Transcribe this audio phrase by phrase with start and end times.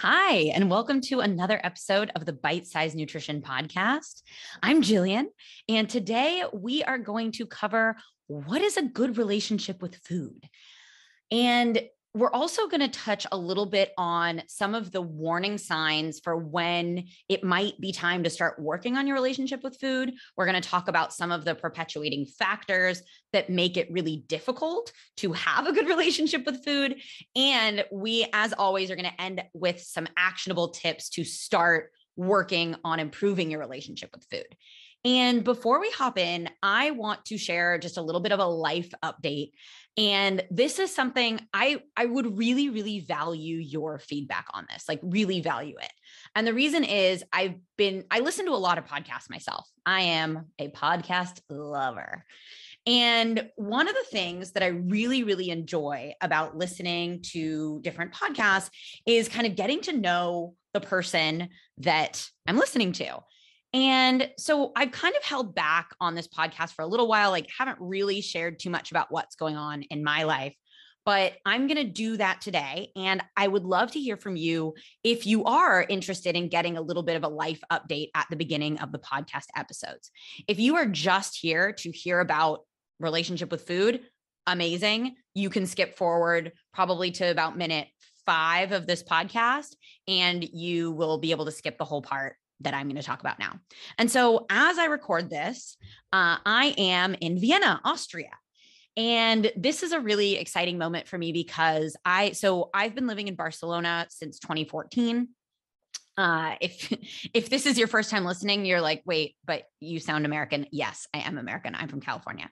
[0.00, 4.22] Hi, and welcome to another episode of the Bite Size Nutrition Podcast.
[4.62, 5.24] I'm Jillian,
[5.68, 7.96] and today we are going to cover
[8.28, 10.48] what is a good relationship with food.
[11.32, 11.82] And
[12.14, 16.36] we're also going to touch a little bit on some of the warning signs for
[16.36, 20.12] when it might be time to start working on your relationship with food.
[20.36, 23.02] We're going to talk about some of the perpetuating factors
[23.32, 26.96] that make it really difficult to have a good relationship with food.
[27.36, 32.74] And we, as always, are going to end with some actionable tips to start working
[32.84, 34.56] on improving your relationship with food.
[35.04, 38.46] And before we hop in, I want to share just a little bit of a
[38.46, 39.52] life update.
[39.96, 44.84] And this is something I I would really really value your feedback on this.
[44.88, 45.92] Like really value it.
[46.34, 49.68] And the reason is I've been I listen to a lot of podcasts myself.
[49.86, 52.24] I am a podcast lover.
[52.86, 58.70] And one of the things that I really, really enjoy about listening to different podcasts
[59.06, 63.18] is kind of getting to know the person that I'm listening to.
[63.74, 67.48] And so I've kind of held back on this podcast for a little while, like,
[67.56, 70.54] haven't really shared too much about what's going on in my life.
[71.04, 72.90] But I'm going to do that today.
[72.96, 76.82] And I would love to hear from you if you are interested in getting a
[76.82, 80.10] little bit of a life update at the beginning of the podcast episodes.
[80.46, 82.60] If you are just here to hear about
[83.00, 84.00] relationship with food,
[84.46, 85.14] amazing.
[85.34, 87.88] You can skip forward probably to about minute
[88.26, 92.74] five of this podcast and you will be able to skip the whole part that
[92.74, 93.60] I'm going to talk about now.
[93.98, 95.76] And so, as I record this,
[96.12, 98.30] uh, I am in Vienna, Austria.
[98.96, 103.28] And this is a really exciting moment for me because I, so I've been living
[103.28, 105.28] in Barcelona since 2014.
[106.16, 106.92] Uh, if
[107.34, 110.66] if this is your first time listening, you're like, wait, but you sound American.
[110.72, 111.74] Yes, I am American.
[111.74, 112.50] I'm from California.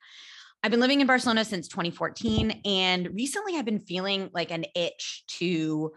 [0.62, 5.24] I've been living in Barcelona since 2014, and recently I've been feeling like an itch
[5.38, 5.92] to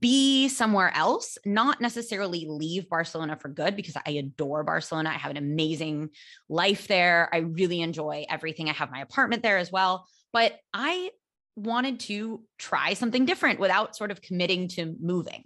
[0.00, 5.10] be somewhere else, not necessarily leave Barcelona for good because I adore Barcelona.
[5.10, 6.10] I have an amazing
[6.48, 7.28] life there.
[7.32, 8.68] I really enjoy everything.
[8.68, 10.06] I have my apartment there as well.
[10.32, 11.10] But I
[11.56, 15.44] wanted to try something different without sort of committing to moving.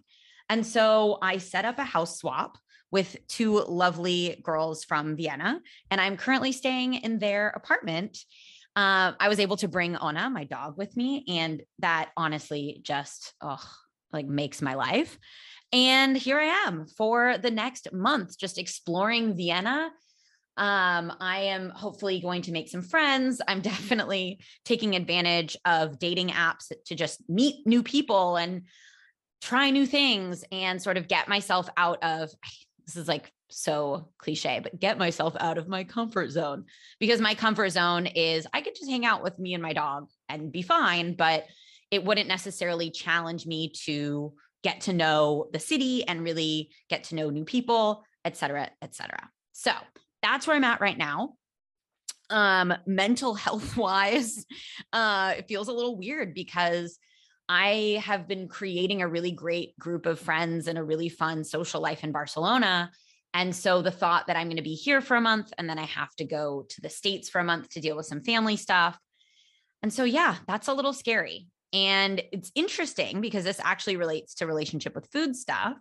[0.48, 2.56] And so I set up a house swap
[2.90, 5.60] with two lovely girls from Vienna,
[5.90, 8.16] and I'm currently staying in their apartment.
[8.74, 13.34] Uh, I was able to bring Ona, my dog, with me, and that honestly just,
[13.42, 13.62] oh,
[14.12, 15.18] like makes my life.
[15.72, 19.90] And here I am for the next month, just exploring Vienna.
[20.56, 23.40] Um, I am hopefully going to make some friends.
[23.46, 28.62] I'm definitely taking advantage of dating apps to just meet new people and
[29.40, 32.30] try new things and sort of get myself out of
[32.88, 36.64] this is like so cliche, but get myself out of my comfort zone
[36.98, 40.08] because my comfort zone is I could just hang out with me and my dog
[40.28, 41.14] and be fine.
[41.14, 41.44] But
[41.90, 47.14] it wouldn't necessarily challenge me to get to know the city and really get to
[47.14, 49.30] know new people, et cetera, et cetera.
[49.52, 49.72] So
[50.22, 51.34] that's where I'm at right now.
[52.30, 54.44] Um, mental health wise,
[54.92, 56.98] uh, it feels a little weird because
[57.48, 61.80] I have been creating a really great group of friends and a really fun social
[61.80, 62.90] life in Barcelona.
[63.32, 65.78] And so the thought that I'm going to be here for a month and then
[65.78, 68.56] I have to go to the States for a month to deal with some family
[68.56, 68.98] stuff.
[69.82, 71.46] And so, yeah, that's a little scary.
[71.72, 75.76] And it's interesting because this actually relates to relationship with food stuff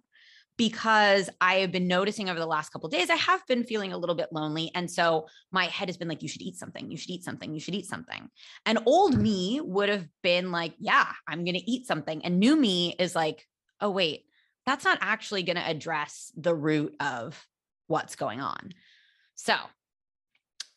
[0.58, 3.98] because I have been noticing over the last couple days I have been feeling a
[3.98, 4.72] little bit lonely.
[4.74, 6.90] And so my head has been like you should eat something.
[6.90, 7.54] You should eat something.
[7.54, 8.28] You should eat something.
[8.66, 12.26] And old me would have been like yeah, I'm going to eat something.
[12.26, 13.46] And new me is like
[13.80, 14.26] oh wait,
[14.66, 17.42] that's not actually going to address the root of
[17.86, 18.74] what's going on.
[19.36, 19.56] So,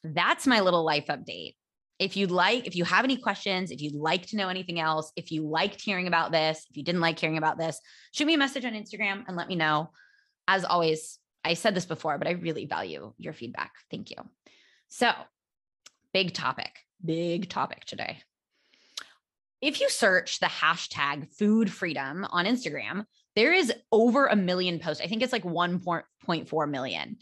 [0.04, 1.54] that's my little life update
[2.00, 5.12] if you'd like, if you have any questions, if you'd like to know anything else,
[5.16, 7.78] if you liked hearing about this, if you didn't like hearing about this,
[8.12, 9.90] shoot me a message on Instagram and let me know.
[10.48, 13.72] As always, I said this before, but I really value your feedback.
[13.90, 14.16] Thank you.
[14.88, 15.12] So,
[16.14, 16.70] big topic,
[17.04, 18.22] big topic today.
[19.60, 23.04] If you search the hashtag food freedom on Instagram,
[23.36, 25.02] there is over a million posts.
[25.02, 27.18] I think it's like 1.4 million.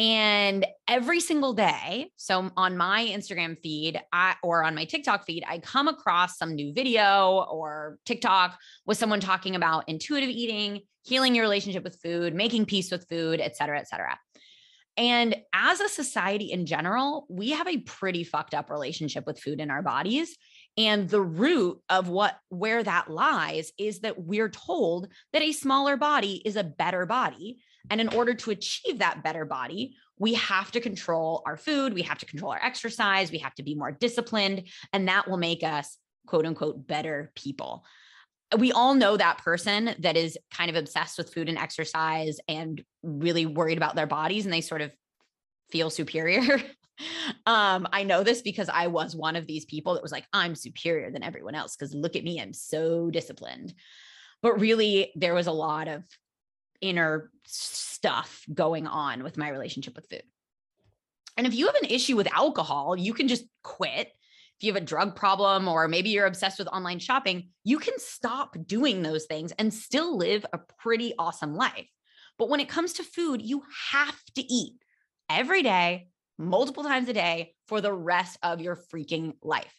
[0.00, 5.44] And every single day, so on my Instagram feed I, or on my TikTok feed,
[5.46, 11.34] I come across some new video or TikTok with someone talking about intuitive eating, healing
[11.34, 14.18] your relationship with food, making peace with food, et cetera, et cetera.
[14.96, 19.60] And as a society in general, we have a pretty fucked up relationship with food
[19.60, 20.34] in our bodies.
[20.78, 25.98] And the root of what where that lies is that we're told that a smaller
[25.98, 27.58] body is a better body
[27.88, 32.02] and in order to achieve that better body, we have to control our food, we
[32.02, 35.62] have to control our exercise, we have to be more disciplined, and that will make
[35.62, 35.96] us
[36.26, 37.84] quote unquote better people.
[38.58, 42.82] we all know that person that is kind of obsessed with food and exercise and
[43.02, 44.92] really worried about their bodies and they sort of
[45.70, 46.42] feel superior.
[47.46, 50.54] um, I know this because I was one of these people that was like, I'm
[50.54, 53.72] superior than everyone else because look at me, I'm so disciplined.
[54.42, 56.02] But really, there was a lot of
[56.80, 60.22] inner stuff going on with my relationship with food.
[61.36, 64.08] And if you have an issue with alcohol, you can just quit.
[64.58, 67.94] If you have a drug problem or maybe you're obsessed with online shopping, you can
[67.98, 71.88] stop doing those things and still live a pretty awesome life.
[72.38, 74.74] But when it comes to food, you have to eat
[75.30, 79.74] every day, multiple times a day for the rest of your freaking life.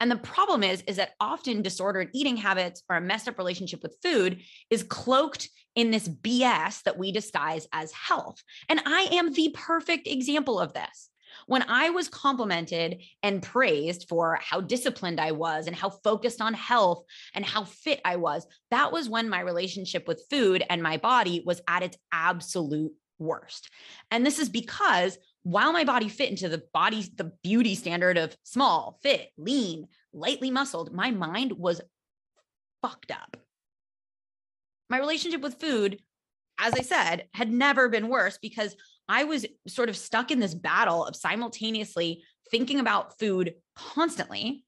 [0.00, 3.82] And the problem is, is that often disordered eating habits or a messed up relationship
[3.82, 4.40] with food
[4.70, 8.42] is cloaked in this BS that we disguise as health.
[8.68, 11.10] And I am the perfect example of this.
[11.46, 16.54] When I was complimented and praised for how disciplined I was and how focused on
[16.54, 17.04] health
[17.34, 21.42] and how fit I was, that was when my relationship with food and my body
[21.44, 23.68] was at its absolute worst.
[24.10, 28.36] And this is because while my body fit into the body, the beauty standard of
[28.44, 31.80] small, fit, lean, lightly muscled, my mind was
[32.80, 33.36] fucked up.
[34.94, 35.98] My relationship with food,
[36.56, 38.76] as I said, had never been worse because
[39.08, 44.62] I was sort of stuck in this battle of simultaneously thinking about food constantly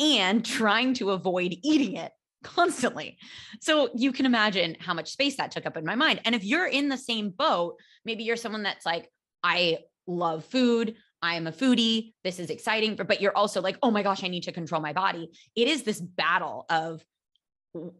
[0.00, 2.10] and trying to avoid eating it
[2.42, 3.18] constantly.
[3.60, 6.22] So you can imagine how much space that took up in my mind.
[6.24, 9.08] And if you're in the same boat, maybe you're someone that's like,
[9.44, 9.78] I
[10.08, 10.96] love food.
[11.22, 12.14] I am a foodie.
[12.24, 12.96] This is exciting.
[12.96, 15.30] But you're also like, oh my gosh, I need to control my body.
[15.54, 17.04] It is this battle of,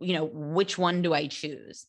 [0.00, 1.86] you know, which one do I choose?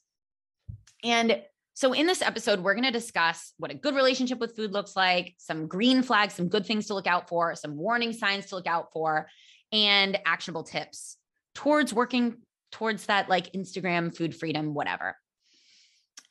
[1.03, 1.41] And
[1.73, 4.95] so, in this episode, we're going to discuss what a good relationship with food looks
[4.95, 8.55] like, some green flags, some good things to look out for, some warning signs to
[8.55, 9.27] look out for,
[9.71, 11.17] and actionable tips
[11.55, 12.37] towards working
[12.71, 15.15] towards that like Instagram food freedom, whatever.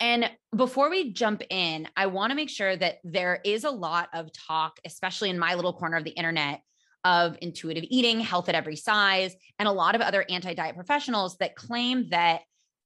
[0.00, 4.08] And before we jump in, I want to make sure that there is a lot
[4.12, 6.60] of talk, especially in my little corner of the internet,
[7.04, 11.36] of intuitive eating, health at every size, and a lot of other anti diet professionals
[11.38, 12.40] that claim that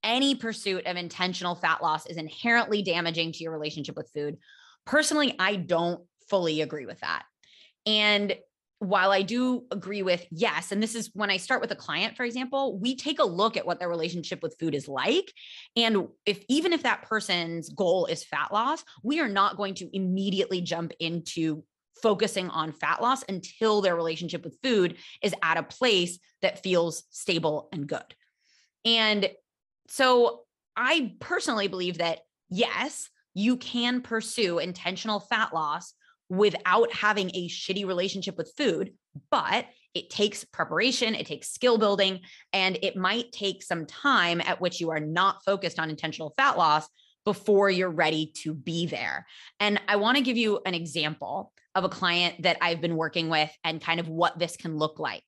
[0.05, 4.37] any pursuit of intentional fat loss is inherently damaging to your relationship with food.
[4.85, 7.25] Personally, I don't fully agree with that.
[7.87, 8.37] And
[8.83, 12.17] while I do agree with yes, and this is when I start with a client,
[12.17, 15.33] for example, we take a look at what their relationship with food is like.
[15.77, 19.97] And if even if that person's goal is fat loss, we are not going to
[19.97, 21.63] immediately jump into
[22.01, 27.05] focusing on fat loss until their relationship with food is at a place that feels
[27.11, 28.15] stable and good.
[28.85, 29.31] And
[29.89, 30.41] so
[30.77, 35.95] I personally believe that yes, you can pursue intentional fat loss
[36.29, 38.93] without having a shitty relationship with food,
[39.31, 42.21] but it takes preparation, it takes skill building,
[42.53, 46.57] and it might take some time at which you are not focused on intentional fat
[46.57, 46.89] loss
[47.25, 49.27] before you're ready to be there.
[49.61, 53.29] And I want to give you an example of a client that I've been working
[53.29, 55.25] with and kind of what this can look like.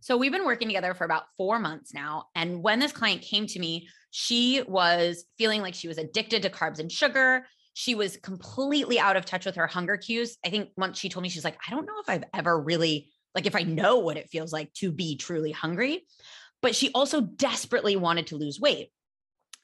[0.00, 2.26] So we've been working together for about four months now.
[2.34, 6.50] And when this client came to me, she was feeling like she was addicted to
[6.50, 7.46] carbs and sugar.
[7.74, 10.36] She was completely out of touch with her hunger cues.
[10.44, 13.10] I think once she told me, she's like, I don't know if I've ever really,
[13.34, 16.06] like, if I know what it feels like to be truly hungry.
[16.62, 18.90] But she also desperately wanted to lose weight.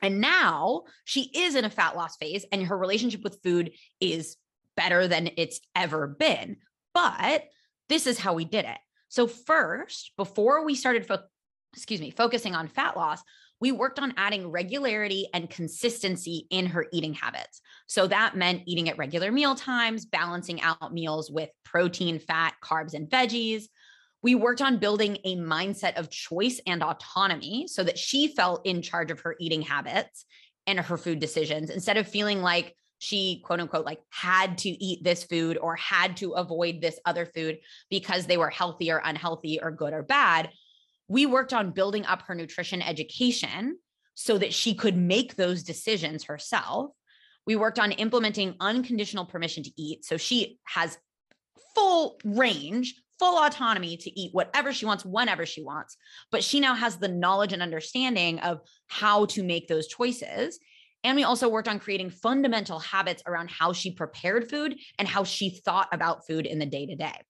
[0.03, 4.37] And now she is in a fat loss phase, and her relationship with food is
[4.77, 6.57] better than it's ever been.
[6.93, 7.45] But
[7.89, 8.79] this is how we did it.
[9.09, 11.25] So, first, before we started, fo-
[11.75, 13.23] excuse me, focusing on fat loss,
[13.61, 17.61] we worked on adding regularity and consistency in her eating habits.
[17.87, 22.95] So that meant eating at regular meal times, balancing out meals with protein, fat, carbs,
[22.95, 23.65] and veggies.
[24.23, 28.83] We worked on building a mindset of choice and autonomy so that she felt in
[28.83, 30.25] charge of her eating habits
[30.67, 35.05] and her food decisions instead of feeling like she quote unquote like had to eat
[35.05, 37.59] this food or had to avoid this other food
[37.91, 40.51] because they were healthy or unhealthy or good or bad
[41.09, 43.79] we worked on building up her nutrition education
[44.15, 46.93] so that she could make those decisions herself.
[47.47, 50.05] We worked on implementing unconditional permission to eat.
[50.05, 50.97] So she has
[51.75, 55.97] full range, full autonomy to eat whatever she wants, whenever she wants.
[56.31, 60.59] But she now has the knowledge and understanding of how to make those choices.
[61.05, 65.23] And we also worked on creating fundamental habits around how she prepared food and how
[65.23, 67.21] she thought about food in the day to day.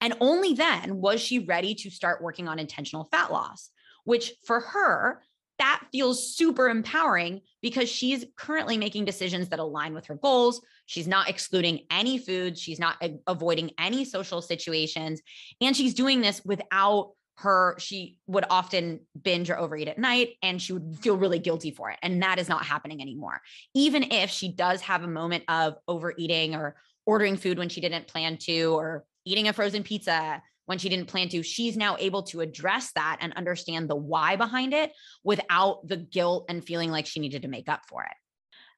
[0.00, 3.70] And only then was she ready to start working on intentional fat loss,
[4.04, 5.22] which for her,
[5.58, 10.60] that feels super empowering because she's currently making decisions that align with her goals.
[10.86, 15.20] She's not excluding any foods, she's not avoiding any social situations,
[15.60, 20.60] and she's doing this without her she would often binge or overeat at night and
[20.60, 23.40] she would feel really guilty for it and that is not happening anymore.
[23.74, 26.74] Even if she does have a moment of overeating or
[27.06, 31.06] ordering food when she didn't plan to or eating a frozen pizza when she didn't
[31.06, 34.90] plan to she's now able to address that and understand the why behind it
[35.22, 38.16] without the guilt and feeling like she needed to make up for it.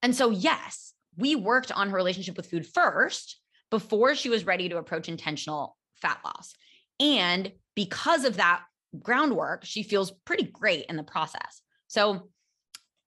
[0.02, 3.40] And so yes we worked on her relationship with food first
[3.70, 6.54] before she was ready to approach intentional fat loss.
[6.98, 8.62] And because of that
[8.98, 11.62] groundwork, she feels pretty great in the process.
[11.88, 12.28] So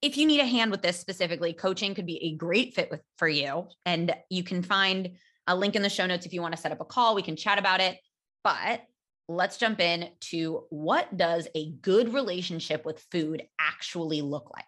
[0.02, 3.02] if you need a hand with this specifically, coaching could be a great fit with
[3.18, 3.68] for you.
[3.86, 5.12] And you can find
[5.48, 7.16] a link in the show notes if you want to set up a call.
[7.16, 7.98] We can chat about it.
[8.44, 8.82] But
[9.30, 14.66] let's jump in to what does a good relationship with food actually look like?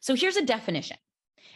[0.00, 0.98] So here's a definition.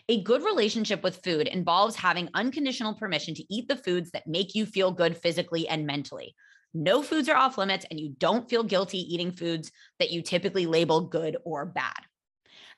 [0.08, 4.54] A good relationship with food involves having unconditional permission to eat the foods that make
[4.54, 6.34] you feel good physically and mentally,
[6.74, 10.66] no foods are off limits and you don't feel guilty eating foods that you typically
[10.66, 12.00] label good or bad.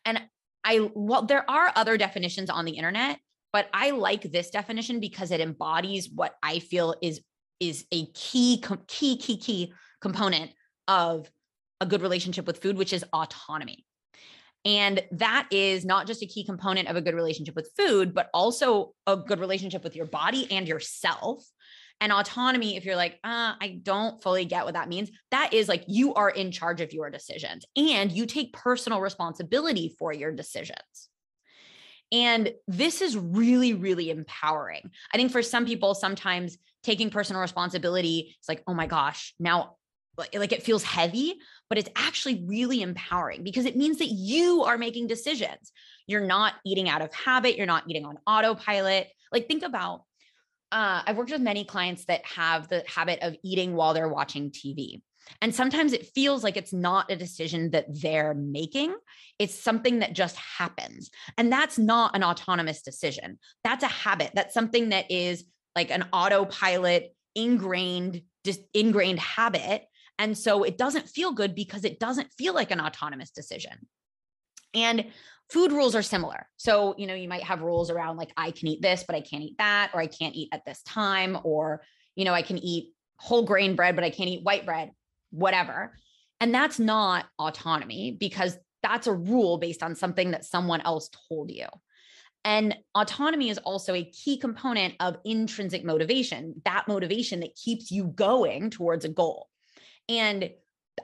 [0.04, 0.20] And
[0.64, 3.18] I, well, there are other definitions on the internet,
[3.52, 7.20] but I like this definition because it embodies what I feel is
[7.60, 10.50] is a key key key key component
[10.88, 11.30] of
[11.80, 13.84] a good relationship with food, which is autonomy.
[14.64, 18.30] And that is not just a key component of a good relationship with food, but
[18.32, 21.44] also a good relationship with your body and yourself
[22.00, 25.68] and autonomy, if you're like, uh, I don't fully get what that means, that is
[25.68, 30.32] like you are in charge of your decisions and you take personal responsibility for your
[30.32, 31.08] decisions.
[32.12, 34.90] And this is really, really empowering.
[35.12, 39.76] I think for some people, sometimes taking personal responsibility is like, oh my gosh, now
[40.16, 41.34] like it feels heavy,
[41.68, 45.72] but it's actually really empowering because it means that you are making decisions.
[46.06, 49.08] You're not eating out of habit, you're not eating on autopilot.
[49.32, 50.02] Like, think about
[50.74, 54.50] uh, I've worked with many clients that have the habit of eating while they're watching
[54.50, 55.00] TV.
[55.40, 58.94] And sometimes it feels like it's not a decision that they're making.
[59.38, 61.10] It's something that just happens.
[61.38, 63.38] And that's not an autonomous decision.
[63.62, 64.32] That's a habit.
[64.34, 65.44] That's something that is
[65.76, 69.84] like an autopilot, ingrained, just ingrained habit.
[70.18, 73.86] And so it doesn't feel good because it doesn't feel like an autonomous decision.
[74.74, 75.06] And
[75.50, 76.48] food rules are similar.
[76.56, 79.20] So, you know, you might have rules around like, I can eat this, but I
[79.20, 81.82] can't eat that, or I can't eat at this time, or,
[82.16, 84.90] you know, I can eat whole grain bread, but I can't eat white bread,
[85.30, 85.96] whatever.
[86.40, 91.50] And that's not autonomy because that's a rule based on something that someone else told
[91.50, 91.66] you.
[92.44, 98.04] And autonomy is also a key component of intrinsic motivation, that motivation that keeps you
[98.04, 99.48] going towards a goal.
[100.08, 100.50] And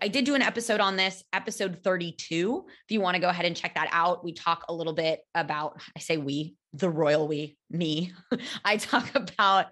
[0.00, 2.64] I did do an episode on this, episode 32.
[2.66, 5.20] If you want to go ahead and check that out, we talk a little bit
[5.34, 8.12] about, I say we, the royal we, me.
[8.64, 9.66] I talk about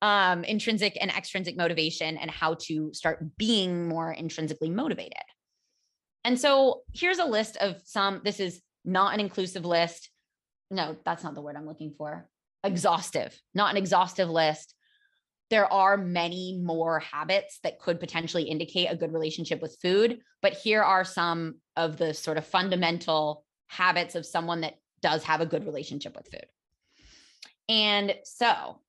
[0.00, 5.12] um, intrinsic and extrinsic motivation and how to start being more intrinsically motivated.
[6.24, 10.10] And so here's a list of some, this is not an inclusive list.
[10.70, 12.28] No, that's not the word I'm looking for.
[12.62, 14.74] Exhaustive, not an exhaustive list
[15.50, 20.20] there are many more habits that could potentially indicate a good relationship with food.
[20.42, 25.40] But here are some of the sort of fundamental habits of someone that does have
[25.40, 26.46] a good relationship with food.
[27.68, 28.80] And so,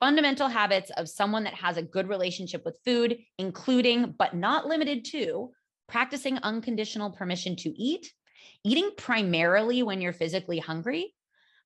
[0.00, 5.04] fundamental habits of someone that has a good relationship with food, including but not limited
[5.06, 5.50] to
[5.88, 8.12] practicing unconditional permission to eat,
[8.64, 11.14] eating primarily when you're physically hungry,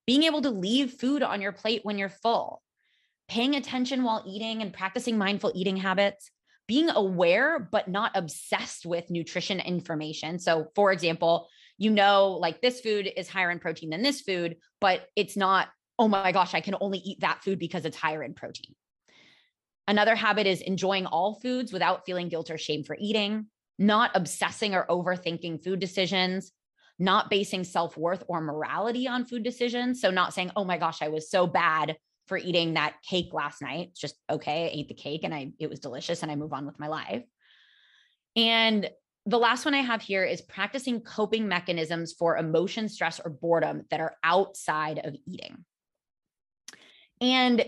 [0.07, 2.63] being able to leave food on your plate when you're full,
[3.33, 6.31] paying attention while eating and practicing mindful eating habits,
[6.69, 10.39] being aware but not obsessed with nutrition information.
[10.39, 11.49] So, for example,
[11.79, 15.69] you know, like this food is higher in protein than this food, but it's not,
[15.99, 18.75] oh my gosh, I can only eat that food because it's higher in protein.
[19.89, 23.47] Another habit is enjoying all foods without feeling guilt or shame for eating,
[23.79, 26.53] not obsessing or overthinking food decisions,
[26.99, 30.03] not basing self worth or morality on food decisions.
[30.03, 31.97] So, not saying, oh my gosh, I was so bad
[32.33, 33.89] for eating that cake last night.
[33.91, 34.65] It's just okay.
[34.65, 36.89] I ate the cake and I it was delicious and I move on with my
[36.89, 37.25] life.
[38.37, 38.89] And
[39.27, 43.83] the last one I have here is practicing coping mechanisms for emotion, stress, or boredom
[43.91, 45.63] that are outside of eating.
[47.21, 47.67] And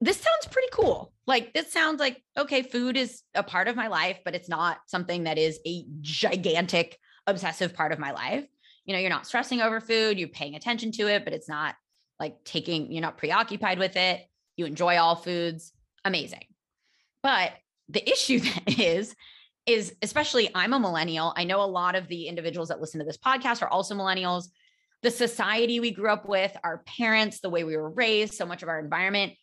[0.00, 1.12] this sounds pretty cool.
[1.26, 4.78] Like, this sounds like, okay, food is a part of my life, but it's not
[4.86, 6.96] something that is a gigantic,
[7.26, 8.46] obsessive part of my life.
[8.84, 11.74] You know, you're not stressing over food, you're paying attention to it, but it's not
[12.18, 14.22] like taking, you're not preoccupied with it.
[14.56, 15.72] You enjoy all foods.
[16.04, 16.44] Amazing.
[17.22, 17.52] But
[17.88, 19.14] the issue is,
[19.66, 21.32] is especially I'm a millennial.
[21.36, 24.44] I know a lot of the individuals that listen to this podcast are also millennials.
[25.02, 28.62] The society we grew up with, our parents, the way we were raised, so much
[28.62, 29.34] of our environment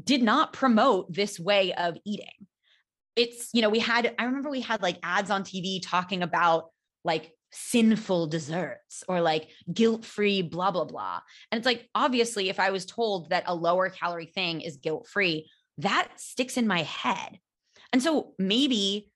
[0.00, 2.46] did not promote this way of eating.
[3.14, 6.70] it's, you know, we had, I remember we had like ads on TV talking about
[7.04, 11.20] like sinful desserts or like guilt free, blah, blah, blah.
[11.50, 15.06] And it's like, obviously, if I was told that a lower calorie thing is guilt
[15.06, 17.38] free, that sticks in my head.
[17.92, 19.10] And so maybe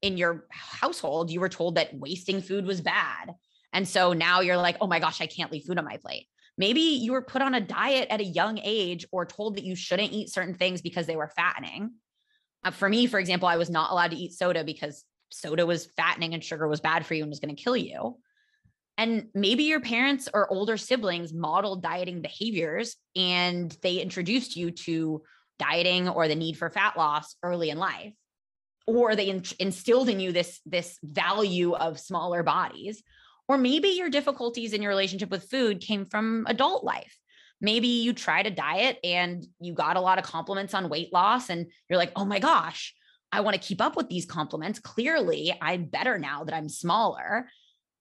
[0.00, 3.34] in your household, you were told that wasting food was bad.
[3.72, 6.26] And so now you're like, oh my gosh, I can't leave food on my plate.
[6.58, 9.74] Maybe you were put on a diet at a young age or told that you
[9.74, 11.92] shouldn't eat certain things because they were fattening.
[12.64, 15.86] Uh, for me, for example, I was not allowed to eat soda because soda was
[15.96, 18.16] fattening and sugar was bad for you and was going to kill you.
[18.98, 25.22] And maybe your parents or older siblings modeled dieting behaviors and they introduced you to
[25.58, 28.12] dieting or the need for fat loss early in life.
[28.86, 33.02] Or they in- instilled in you this, this value of smaller bodies.
[33.48, 37.16] Or maybe your difficulties in your relationship with food came from adult life
[37.62, 41.48] maybe you tried a diet and you got a lot of compliments on weight loss
[41.48, 42.92] and you're like, oh my gosh,
[43.32, 44.78] I want to keep up with these compliments.
[44.78, 47.48] Clearly, I'm better now that I'm smaller.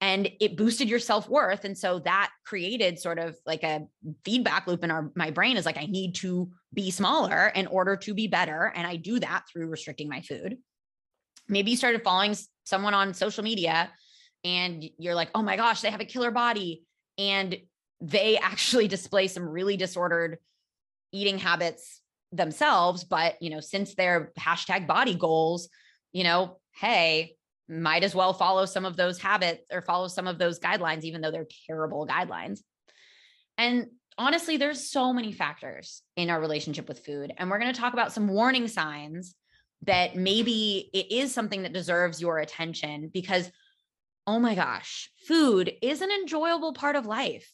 [0.02, 1.64] And it boosted your self worth.
[1.64, 3.86] And so that created sort of like a
[4.26, 7.96] feedback loop in our my brain is like, I need to be smaller in order
[7.98, 8.74] to be better.
[8.76, 10.58] And I do that through restricting my food.
[11.48, 12.36] Maybe you started following
[12.66, 13.92] someone on social media
[14.44, 16.84] and you're like, oh my gosh, they have a killer body.
[17.18, 17.56] And
[18.02, 20.40] they actually display some really disordered
[21.14, 25.68] eating habits themselves but you know since they're hashtag body goals
[26.14, 27.36] you know hey
[27.72, 31.22] might as well follow some of those habits or follow some of those guidelines even
[31.22, 32.60] though they're terrible guidelines.
[33.58, 37.80] And honestly there's so many factors in our relationship with food and we're going to
[37.80, 39.36] talk about some warning signs
[39.84, 43.50] that maybe it is something that deserves your attention because
[44.28, 47.52] oh my gosh food is an enjoyable part of life.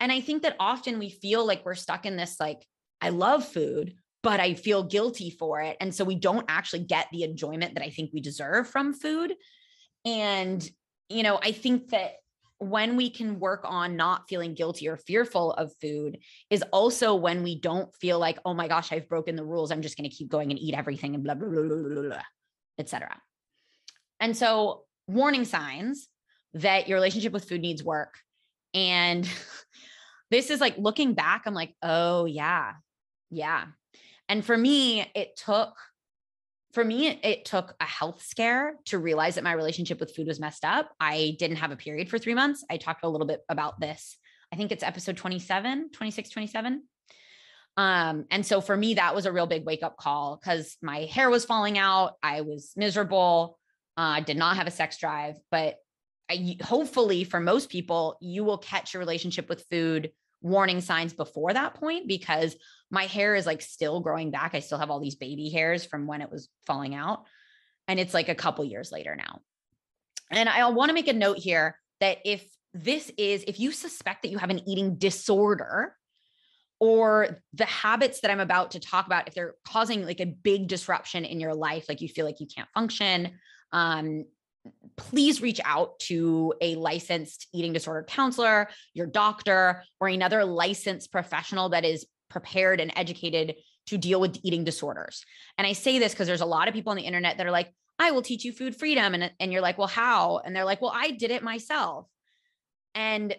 [0.00, 2.64] And I think that often we feel like we're stuck in this like,
[3.00, 5.76] I love food, but I feel guilty for it.
[5.80, 9.34] And so we don't actually get the enjoyment that I think we deserve from food.
[10.04, 10.68] And,
[11.08, 12.14] you know, I think that
[12.58, 16.18] when we can work on not feeling guilty or fearful of food
[16.50, 19.70] is also when we don't feel like, oh my gosh, I've broken the rules.
[19.70, 22.22] I'm just going to keep going and eat everything and blah, blah, blah, blah, blah,
[22.78, 23.16] etc.
[24.18, 26.08] And so, warning signs
[26.54, 28.18] that your relationship with food needs work.
[28.74, 29.28] And
[30.30, 32.72] this is like looking back, I'm like, oh, yeah,
[33.30, 33.66] yeah.
[34.28, 35.74] And for me, it took,
[36.72, 40.38] for me, it took a health scare to realize that my relationship with food was
[40.40, 40.90] messed up.
[41.00, 42.64] I didn't have a period for three months.
[42.70, 44.18] I talked a little bit about this.
[44.52, 46.82] I think it's episode 27, 26, 27.
[47.76, 51.00] Um, and so for me, that was a real big wake up call because my
[51.02, 52.14] hair was falling out.
[52.22, 53.58] I was miserable.
[53.96, 55.76] I uh, did not have a sex drive, but
[56.30, 61.52] I, hopefully for most people, you will catch your relationship with food warning signs before
[61.52, 62.56] that point because
[62.90, 64.54] my hair is like still growing back.
[64.54, 67.24] I still have all these baby hairs from when it was falling out.
[67.86, 69.40] And it's like a couple years later now.
[70.30, 74.22] And I want to make a note here that if this is, if you suspect
[74.22, 75.94] that you have an eating disorder,
[76.80, 80.68] or the habits that I'm about to talk about, if they're causing like a big
[80.68, 83.32] disruption in your life, like you feel like you can't function,
[83.72, 84.24] um,
[84.96, 91.70] please reach out to a licensed eating disorder counselor, your doctor, or another licensed professional
[91.70, 93.54] that is prepared and educated
[93.86, 95.24] to deal with eating disorders.
[95.56, 97.52] And I say this because there's a lot of people on the internet that are
[97.52, 99.14] like, I will teach you food freedom.
[99.14, 100.40] And, and you're like, well, how?
[100.44, 102.06] And they're like, well, I did it myself.
[102.94, 103.34] And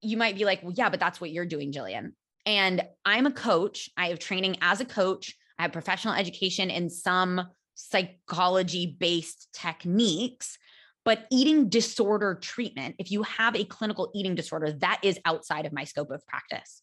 [0.00, 2.12] you might be like, well, yeah, but that's what you're doing, Jillian.
[2.46, 3.90] And I'm a coach.
[3.96, 5.36] I have training as a coach.
[5.58, 7.48] I have professional education in some
[7.88, 10.58] psychology based techniques.
[11.04, 15.72] But eating disorder treatment, if you have a clinical eating disorder, that is outside of
[15.72, 16.82] my scope of practice.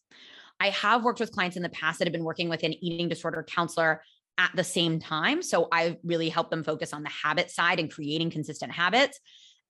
[0.60, 3.08] I have worked with clients in the past that have been working with an eating
[3.08, 4.02] disorder counselor
[4.36, 5.40] at the same time.
[5.42, 9.18] So I really help them focus on the habit side and creating consistent habits.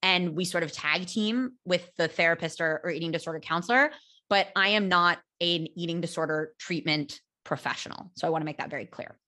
[0.03, 3.91] And we sort of tag team with the therapist or, or eating disorder counselor.
[4.31, 8.13] But I am not an eating disorder treatment professional.
[8.17, 9.19] So I want to make that very clear.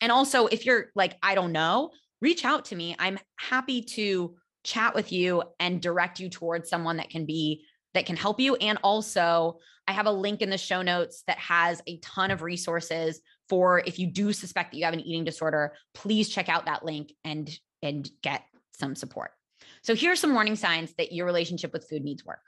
[0.00, 2.96] And also, if you're like, I don't know, reach out to me.
[2.98, 8.06] I'm happy to chat with you and direct you towards someone that can be that
[8.06, 11.82] can help you and also I have a link in the show notes that has
[11.86, 15.74] a ton of resources for if you do suspect that you have an eating disorder,
[15.92, 17.50] please check out that link and
[17.82, 19.32] and get some support.
[19.82, 22.40] So here are some warning signs that your relationship with food needs work.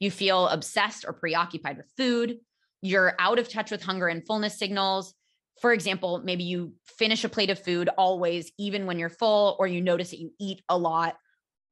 [0.00, 2.38] You feel obsessed or preoccupied with food,
[2.80, 5.14] you're out of touch with hunger and fullness signals.
[5.60, 9.66] For example, maybe you finish a plate of food always even when you're full or
[9.66, 11.16] you notice that you eat a lot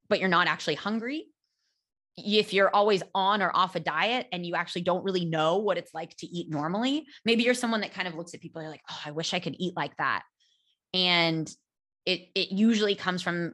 [0.09, 1.25] but you're not actually hungry.
[2.15, 5.77] If you're always on or off a diet and you actually don't really know what
[5.77, 8.69] it's like to eat normally, maybe you're someone that kind of looks at people and
[8.69, 10.23] like, oh, I wish I could eat like that.
[10.93, 11.49] And
[12.05, 13.53] it it usually comes from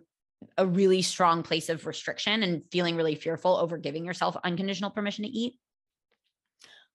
[0.57, 5.23] a really strong place of restriction and feeling really fearful over giving yourself unconditional permission
[5.23, 5.53] to eat.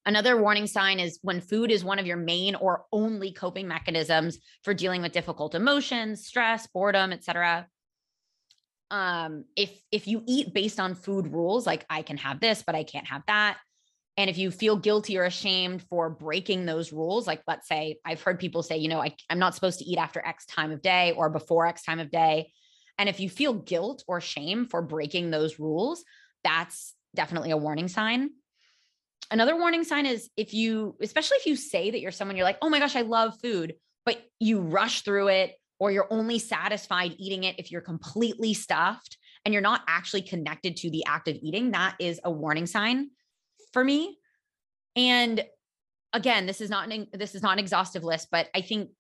[0.07, 4.39] Another warning sign is when food is one of your main or only coping mechanisms
[4.63, 7.67] for dealing with difficult emotions, stress, boredom, etc.
[8.91, 12.75] Um, if if you eat based on food rules, like I can have this, but
[12.75, 13.59] I can't have that,
[14.17, 18.23] and if you feel guilty or ashamed for breaking those rules, like let's say I've
[18.23, 20.83] heard people say, you know, I, I'm not supposed to eat after X time of
[20.83, 22.53] day or before X time of day.
[22.97, 26.05] And if you feel guilt or shame for breaking those rules,
[26.45, 28.31] that's definitely a warning sign.
[29.31, 32.59] Another warning sign is if you, especially if you say that you're someone you're like,
[32.63, 37.15] oh my gosh, I love food, but you rush through it or you're only satisfied
[37.19, 41.37] eating it if you're completely stuffed and you're not actually connected to the act of
[41.43, 43.11] eating, that is a warning sign
[43.73, 44.19] for me.
[44.97, 45.45] And
[46.13, 48.91] again, this is not an this is not an exhaustive list, but I think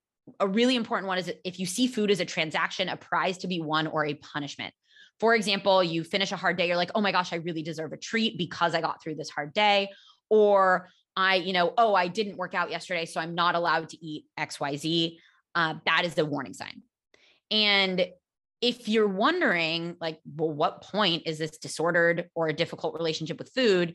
[0.40, 3.46] a really important one is if you see food as a transaction, a prize to
[3.46, 4.74] be won or a punishment.
[5.20, 7.92] For example, you finish a hard day, you're like, oh my gosh, I really deserve
[7.92, 9.90] a treat because I got through this hard day.
[10.34, 14.04] Or I, you know, oh, I didn't work out yesterday, so I'm not allowed to
[14.04, 15.16] eat XYZ.
[15.54, 16.82] Uh, that is the warning sign.
[17.50, 18.06] And
[18.60, 23.52] if you're wondering, like, well, what point is this disordered or a difficult relationship with
[23.54, 23.94] food?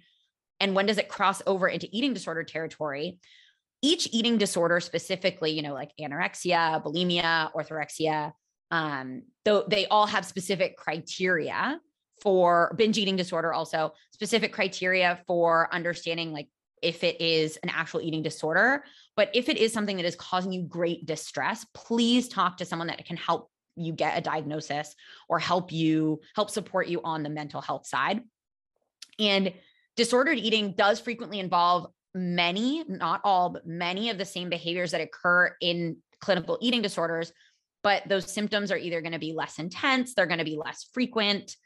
[0.60, 3.20] and when does it cross over into eating disorder territory
[3.82, 8.32] each eating disorder specifically you know like anorexia bulimia orthorexia
[8.72, 11.80] um though they all have specific criteria
[12.22, 16.48] for binge eating disorder also specific criteria for understanding like
[16.82, 18.84] if it is an actual eating disorder
[19.16, 22.88] but if it is something that is causing you great distress please talk to someone
[22.88, 24.96] that can help you get a diagnosis
[25.28, 28.22] or help you help support you on the mental health side
[29.20, 29.54] and
[30.00, 35.02] Disordered eating does frequently involve many, not all, but many of the same behaviors that
[35.02, 37.34] occur in clinical eating disorders.
[37.84, 40.88] But those symptoms are either going to be less intense, they're going to be less
[40.94, 41.58] frequent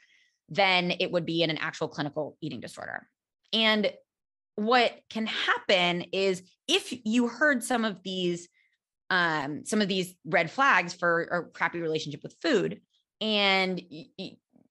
[0.50, 3.08] than it would be in an actual clinical eating disorder.
[3.52, 3.92] And
[4.56, 8.48] what can happen is if you heard some of these
[9.10, 12.82] um, some of these red flags for a crappy relationship with food
[13.22, 13.80] and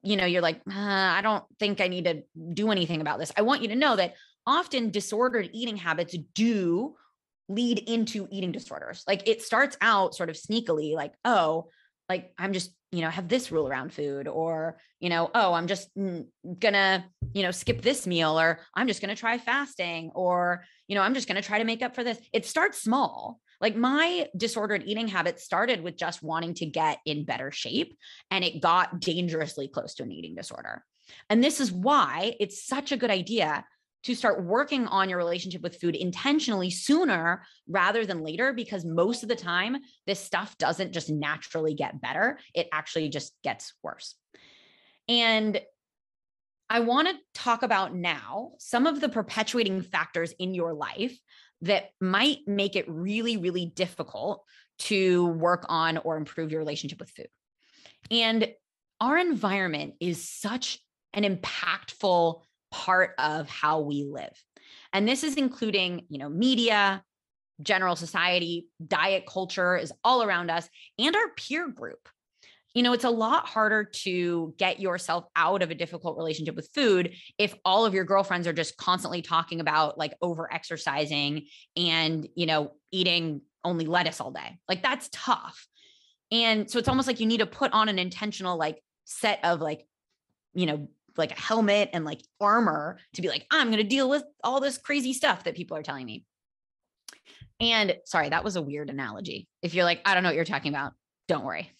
[0.03, 2.23] you know, you're like, uh, I don't think I need to
[2.55, 3.33] do anything about this.
[3.37, 4.15] I want you to know that
[4.47, 6.97] often disordered eating habits do
[7.49, 9.05] lead into eating disorders.
[9.07, 11.69] Like it starts out sort of sneakily, like, oh,
[12.13, 15.67] like I'm just, you know, have this rule around food, or, you know, oh, I'm
[15.67, 16.27] just mm,
[16.59, 21.03] gonna, you know, skip this meal, or I'm just gonna try fasting, or, you know,
[21.03, 22.19] I'm just gonna try to make up for this.
[22.33, 27.25] It starts small like my disordered eating habits started with just wanting to get in
[27.25, 27.97] better shape,
[28.31, 30.85] and it got dangerously close to an eating disorder.
[31.31, 33.65] And this is why it's such a good idea
[34.05, 39.23] to start working on your relationship with food intentionally sooner rather than later, because most
[39.23, 44.17] of the time, this stuff doesn't just naturally get better, it actually just gets worse.
[45.09, 45.61] And
[46.69, 51.17] I want to talk about now some of the perpetuating factors in your life
[51.61, 54.45] that might make it really, really difficult
[54.79, 57.29] to work on or improve your relationship with food.
[58.11, 58.53] And
[59.01, 60.79] our environment is such
[61.13, 64.33] an impactful part of how we live.
[64.93, 67.05] And this is including, you know, media,
[67.63, 72.09] general society, diet culture is all around us, and our peer group
[72.75, 76.71] you know, it's a lot harder to get yourself out of a difficult relationship with
[76.75, 82.27] food if all of your girlfriends are just constantly talking about like over exercising and,
[82.35, 84.59] you know, eating only lettuce all day.
[84.69, 85.67] Like that's tough.
[86.31, 89.61] And so it's almost like you need to put on an intentional like set of
[89.61, 89.87] like,
[90.55, 94.09] you know, like a helmet and like armor to be like, I'm going to deal
[94.09, 96.25] with all this crazy stuff that people are telling me.
[97.61, 99.47] And sorry, that was a weird analogy.
[99.63, 100.93] If you're like, I don't know what you're talking about,
[101.29, 101.71] don't worry.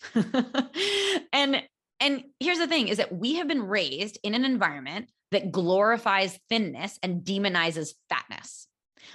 [1.33, 1.63] and
[2.01, 6.39] and here's the thing is that we have been raised in an environment that glorifies
[6.49, 8.67] thinness and demonizes fatness.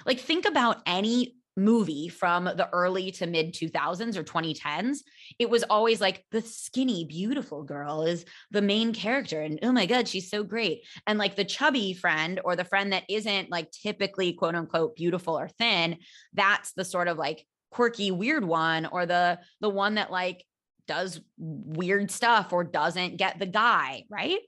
[0.06, 4.98] Like think about any movie from the early to mid 2000s or 2010s
[5.38, 9.86] it was always like the skinny beautiful girl is the main character and oh my
[9.86, 10.84] god she's so great.
[11.06, 15.38] And like the chubby friend or the friend that isn't like typically quote unquote beautiful
[15.38, 15.98] or thin
[16.34, 20.44] that's the sort of like quirky weird one or the the one that like
[20.86, 24.40] does weird stuff or doesn't get the guy right?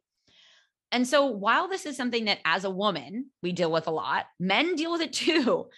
[0.93, 4.27] And so while this is something that as a woman we deal with a lot
[4.39, 5.69] men deal with it too.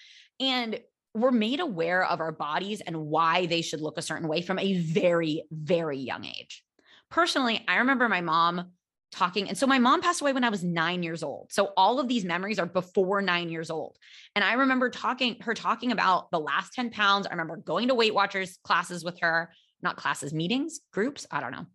[0.41, 0.81] And
[1.15, 4.59] we're made aware of our bodies and why they should look a certain way from
[4.59, 6.65] a very very young age
[7.11, 8.73] personally i remember my mom
[9.13, 9.49] talking.
[9.49, 11.53] And so my mom passed away when I was nine years old.
[11.53, 13.99] So all of these memories are before nine years old.
[14.35, 17.27] And I remember talking, her talking about the last 10 pounds.
[17.27, 21.53] I remember going to Weight Watchers classes with her, not classes, meetings, groups, I don't
[21.53, 21.67] know.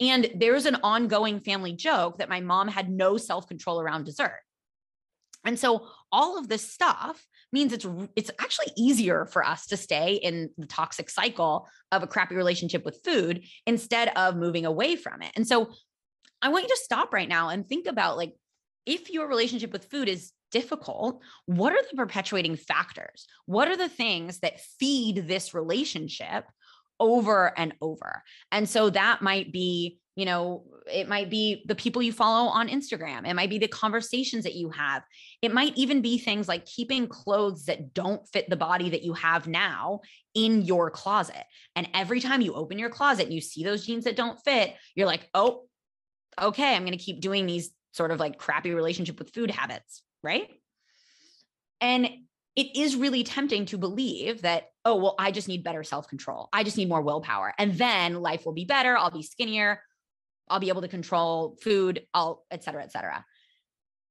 [0.00, 4.40] And there's an ongoing family joke that my mom had no self control around dessert.
[5.44, 7.86] And so all of this stuff means it's
[8.16, 12.84] it's actually easier for us to stay in the toxic cycle of a crappy relationship
[12.84, 15.32] with food instead of moving away from it.
[15.36, 15.70] And so
[16.42, 18.34] I want you to stop right now and think about like
[18.86, 23.26] if your relationship with food is difficult, what are the perpetuating factors?
[23.46, 26.44] What are the things that feed this relationship
[26.98, 28.22] over and over?
[28.50, 32.68] And so that might be you know it might be the people you follow on
[32.68, 35.02] instagram it might be the conversations that you have
[35.42, 39.12] it might even be things like keeping clothes that don't fit the body that you
[39.12, 40.00] have now
[40.34, 41.44] in your closet
[41.76, 44.74] and every time you open your closet and you see those jeans that don't fit
[44.94, 45.64] you're like oh
[46.40, 50.02] okay i'm going to keep doing these sort of like crappy relationship with food habits
[50.22, 50.48] right
[51.80, 52.08] and
[52.56, 56.48] it is really tempting to believe that, oh, well, I just need better self control.
[56.52, 57.54] I just need more willpower.
[57.58, 58.96] And then life will be better.
[58.96, 59.82] I'll be skinnier.
[60.50, 63.24] I'll be able to control food, I'll, et cetera, et cetera.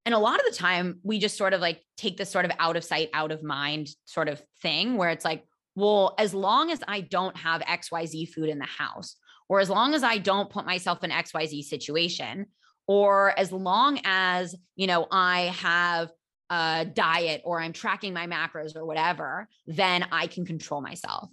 [0.06, 2.52] And a lot of the time, we just sort of like take this sort of
[2.58, 5.44] out of sight, out of mind sort of thing where it's like,
[5.76, 9.16] well, as long as I don't have XYZ food in the house,
[9.48, 12.46] or as long as I don't put myself in XYZ situation,
[12.86, 16.10] or as long as, you know, I have
[16.48, 21.28] a diet or I'm tracking my macros or whatever, then I can control myself.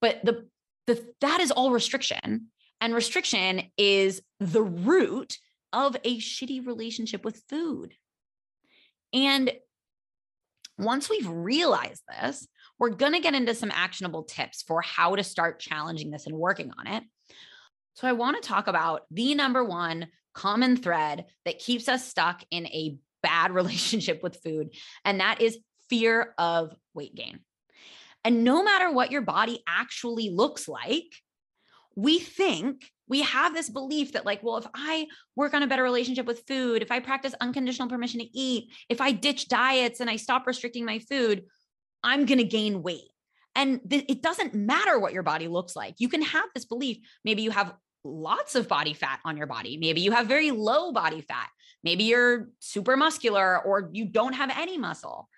[0.00, 0.46] But the,
[0.86, 2.46] the that is all restriction.
[2.80, 5.38] And restriction is the root
[5.72, 7.94] of a shitty relationship with food.
[9.12, 9.52] And
[10.78, 12.46] once we've realized this,
[12.78, 16.34] we're going to get into some actionable tips for how to start challenging this and
[16.34, 17.04] working on it.
[17.94, 22.42] So, I want to talk about the number one common thread that keeps us stuck
[22.50, 25.58] in a bad relationship with food, and that is
[25.90, 27.40] fear of weight gain.
[28.24, 31.06] And no matter what your body actually looks like,
[32.00, 35.82] we think we have this belief that like well if i work on a better
[35.82, 40.08] relationship with food if i practice unconditional permission to eat if i ditch diets and
[40.08, 41.44] i stop restricting my food
[42.02, 43.08] i'm going to gain weight.
[43.54, 45.96] And th- it doesn't matter what your body looks like.
[45.98, 46.98] You can have this belief.
[47.24, 49.76] Maybe you have lots of body fat on your body.
[49.76, 51.48] Maybe you have very low body fat.
[51.82, 55.28] Maybe you're super muscular or you don't have any muscle.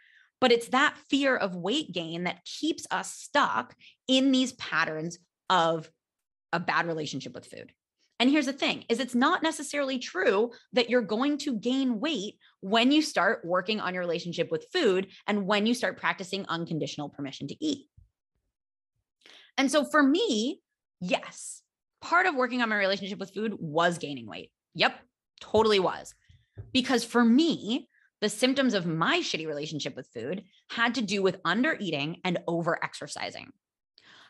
[0.41, 3.75] But it's that fear of weight gain that keeps us stuck
[4.09, 5.89] in these patterns of
[6.53, 7.73] a bad relationship with food.
[8.21, 12.35] And here's the thing is it's not necessarily true that you're going to gain weight
[12.61, 17.09] when you start working on your relationship with food and when you start practicing unconditional
[17.09, 17.87] permission to eat.
[19.59, 20.61] And so for me,
[21.01, 21.63] yes,
[22.01, 24.51] part of working on my relationship with food was gaining weight.
[24.75, 24.95] Yep,
[25.41, 26.15] totally was.
[26.73, 27.89] Because for me,
[28.21, 32.39] the symptoms of my shitty relationship with food had to do with under eating and
[32.47, 33.51] over exercising.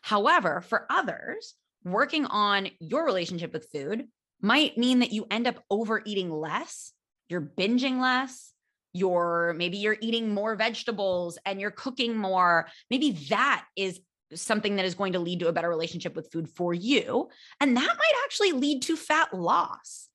[0.01, 1.53] However, for others,
[1.83, 4.07] working on your relationship with food
[4.41, 6.91] might mean that you end up overeating less,
[7.29, 8.53] you're binging less,
[8.93, 12.67] you're maybe you're eating more vegetables and you're cooking more.
[12.89, 13.99] Maybe that is
[14.35, 17.29] something that is going to lead to a better relationship with food for you.
[17.59, 20.09] And that might actually lead to fat loss.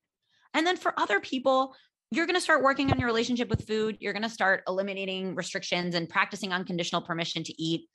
[0.53, 1.75] And then for other people,
[2.11, 3.97] you're going to start working on your relationship with food.
[3.99, 7.87] You're going to start eliminating restrictions and practicing unconditional permission to eat.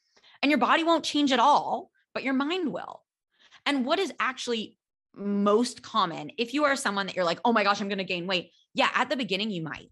[0.43, 3.04] And your body won't change at all, but your mind will.
[3.67, 4.77] And what is actually
[5.15, 8.05] most common if you are someone that you're like, oh my gosh, I'm going to
[8.05, 8.51] gain weight?
[8.75, 9.91] Yeah, at the beginning, you might.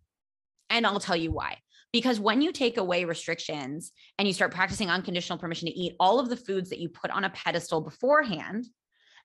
[0.70, 1.58] And I'll tell you why.
[1.92, 6.18] Because when you take away restrictions and you start practicing unconditional permission to eat all
[6.18, 8.66] of the foods that you put on a pedestal beforehand,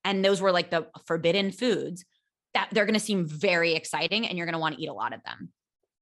[0.04, 2.06] and those were like the forbidden foods,
[2.54, 4.94] that they're going to seem very exciting and you're going to want to eat a
[4.94, 5.52] lot of them.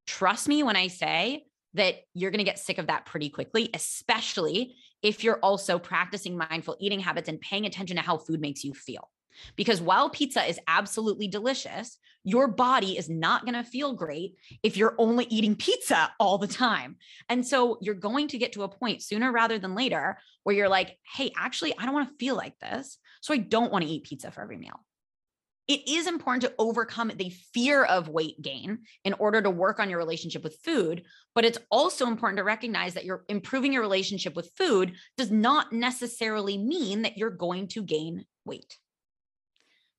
[0.07, 3.69] Trust me when I say that you're going to get sick of that pretty quickly,
[3.73, 4.75] especially
[5.05, 8.73] if you're also practicing mindful eating habits and paying attention to how food makes you
[8.73, 9.11] feel.
[9.55, 14.77] Because while pizza is absolutely delicious, your body is not going to feel great if
[14.77, 16.95] you're only eating pizza all the time.
[17.29, 20.69] And so you're going to get to a point sooner rather than later where you're
[20.69, 22.97] like, hey, actually, I don't want to feel like this.
[23.21, 24.79] So I don't want to eat pizza for every meal
[25.67, 29.89] it is important to overcome the fear of weight gain in order to work on
[29.89, 31.03] your relationship with food.
[31.33, 35.73] But it's also important to recognize that you're improving your relationship with food does not
[35.73, 38.77] necessarily mean that you're going to gain weight.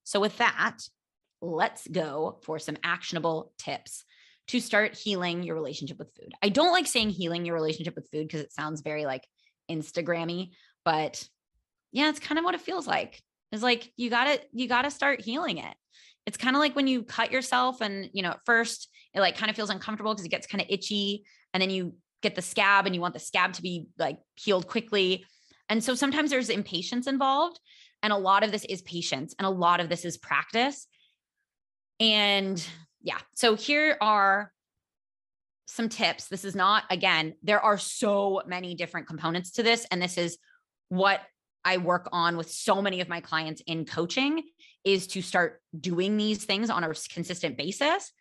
[0.04, 0.78] So, with that,
[1.42, 4.04] let's go for some actionable tips
[4.48, 6.32] to start healing your relationship with food.
[6.40, 9.26] I don't like saying healing your relationship with food because it sounds very like
[9.68, 10.50] Instagrammy,
[10.84, 11.28] but
[11.90, 13.20] yeah, it's kind of what it feels like
[13.52, 15.74] is like you gotta you gotta start healing it
[16.26, 19.36] it's kind of like when you cut yourself and you know at first it like
[19.36, 22.42] kind of feels uncomfortable because it gets kind of itchy and then you get the
[22.42, 25.24] scab and you want the scab to be like healed quickly
[25.68, 27.60] and so sometimes there's impatience involved
[28.02, 30.86] And a lot of this is patience and a lot of this is practice.
[31.98, 32.64] And
[33.02, 34.52] yeah, so here are
[35.66, 36.28] some tips.
[36.28, 39.86] This is not, again, there are so many different components to this.
[39.90, 40.38] And this is
[40.88, 41.20] what
[41.66, 44.44] I work on with so many of my clients in coaching
[44.84, 48.12] is to start doing these things on a consistent basis.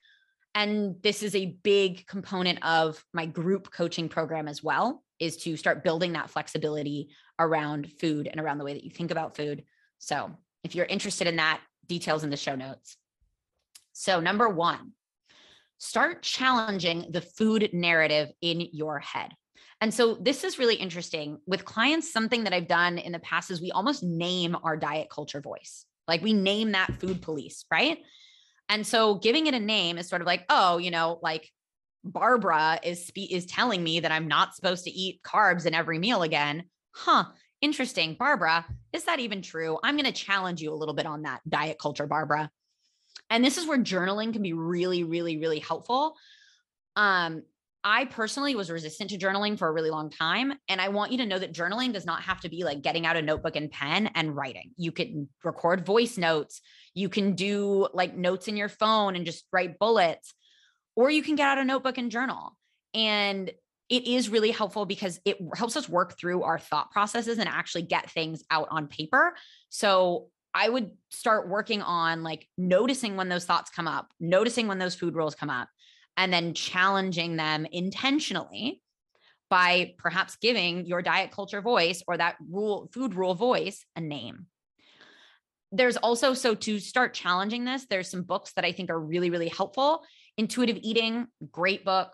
[0.56, 5.58] And this is a big component of my group coaching program as well is to
[5.58, 9.64] start building that flexibility around food and around the way that you think about food.
[10.00, 10.32] So,
[10.64, 12.98] if you're interested in that, details in the show notes.
[13.94, 14.92] So, number 1,
[15.78, 19.34] start challenging the food narrative in your head.
[19.86, 22.12] And so this is really interesting with clients.
[22.12, 25.86] Something that I've done in the past is we almost name our diet culture voice.
[26.08, 28.00] Like we name that food police, right?
[28.68, 31.52] And so giving it a name is sort of like, oh, you know, like
[32.04, 36.00] Barbara is spe- is telling me that I'm not supposed to eat carbs in every
[36.00, 36.64] meal again.
[36.92, 37.26] Huh,
[37.62, 38.16] interesting.
[38.18, 39.78] Barbara, is that even true?
[39.84, 42.50] I'm going to challenge you a little bit on that diet culture, Barbara.
[43.30, 46.16] And this is where journaling can be really, really, really helpful.
[46.96, 47.44] Um,
[47.88, 50.54] I personally was resistant to journaling for a really long time.
[50.68, 53.06] And I want you to know that journaling does not have to be like getting
[53.06, 54.72] out a notebook and pen and writing.
[54.76, 56.62] You can record voice notes.
[56.96, 60.34] You can do like notes in your phone and just write bullets,
[60.96, 62.58] or you can get out a notebook and journal.
[62.96, 63.52] And
[63.90, 67.84] it is really helpful because it helps us work through our thought processes and actually
[67.84, 69.36] get things out on paper.
[69.70, 74.80] So I would start working on like noticing when those thoughts come up, noticing when
[74.80, 75.68] those food rules come up,
[76.18, 78.82] and then challenging them intentionally
[79.50, 84.48] by perhaps giving your diet culture voice or that rule food rule voice a name.
[85.72, 89.30] There's also so to start challenging this there's some books that i think are really
[89.30, 90.04] really helpful.
[90.38, 92.10] Intuitive eating great book.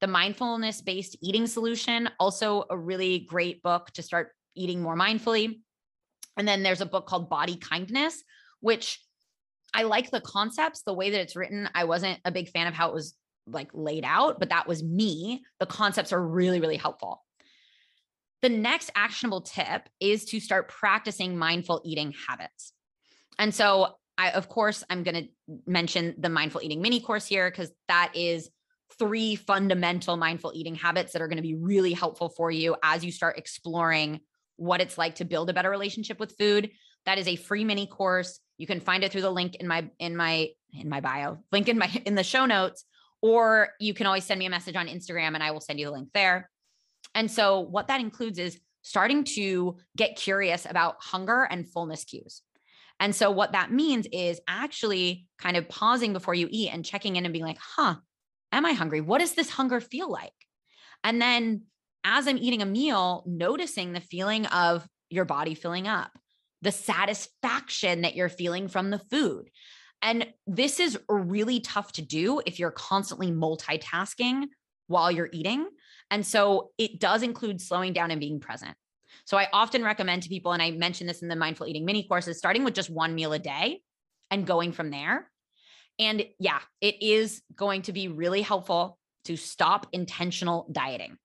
[0.00, 5.60] The mindfulness based eating solution also a really great book to start eating more mindfully.
[6.36, 8.22] And then there's a book called body kindness
[8.60, 8.98] which
[9.74, 11.68] i like the concepts the way that it's written.
[11.74, 13.14] I wasn't a big fan of how it was
[13.46, 15.44] like laid out, but that was me.
[15.60, 17.22] The concepts are really, really helpful.
[18.42, 22.72] The next actionable tip is to start practicing mindful eating habits.
[23.38, 25.28] And so, I, of course, I'm going to
[25.66, 28.48] mention the mindful eating mini course here because that is
[28.96, 33.04] three fundamental mindful eating habits that are going to be really helpful for you as
[33.04, 34.20] you start exploring
[34.56, 36.70] what it's like to build a better relationship with food.
[37.06, 38.38] That is a free mini course.
[38.56, 41.68] You can find it through the link in my in my in my bio, link
[41.68, 42.84] in my in the show notes
[43.24, 45.86] or you can always send me a message on Instagram and I will send you
[45.86, 46.50] the link there.
[47.14, 52.42] And so, what that includes is starting to get curious about hunger and fullness cues.
[53.00, 57.16] And so, what that means is actually kind of pausing before you eat and checking
[57.16, 57.94] in and being like, huh,
[58.52, 59.00] am I hungry?
[59.00, 60.34] What does this hunger feel like?
[61.02, 61.62] And then,
[62.04, 66.10] as I'm eating a meal, noticing the feeling of your body filling up,
[66.60, 69.48] the satisfaction that you're feeling from the food.
[70.02, 74.44] And this is really tough to do if you're constantly multitasking
[74.86, 75.66] while you're eating.
[76.10, 78.76] And so it does include slowing down and being present.
[79.24, 82.06] So I often recommend to people, and I mentioned this in the mindful eating mini
[82.06, 83.80] courses, starting with just one meal a day
[84.30, 85.30] and going from there.
[85.98, 91.16] And yeah, it is going to be really helpful to stop intentional dieting.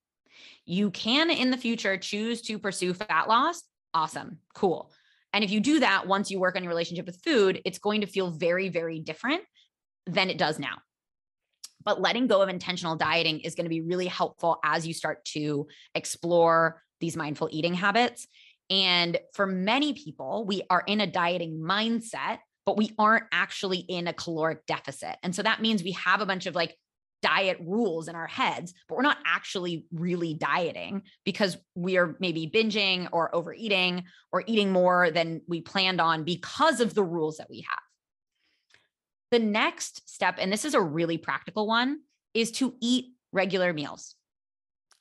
[0.65, 3.63] You can in the future choose to pursue fat loss.
[3.93, 4.37] Awesome.
[4.53, 4.91] Cool.
[5.33, 8.01] And if you do that once you work on your relationship with food, it's going
[8.01, 9.41] to feel very, very different
[10.05, 10.77] than it does now.
[11.83, 15.23] But letting go of intentional dieting is going to be really helpful as you start
[15.25, 18.27] to explore these mindful eating habits.
[18.69, 24.07] And for many people, we are in a dieting mindset, but we aren't actually in
[24.07, 25.15] a caloric deficit.
[25.23, 26.75] And so that means we have a bunch of like
[27.21, 32.49] diet rules in our heads, but we're not actually really dieting because we are maybe
[32.53, 37.49] binging or overeating or eating more than we planned on because of the rules that
[37.49, 37.79] we have.
[39.31, 41.99] The next step, and this is a really practical one,
[42.33, 44.15] is to eat regular meals.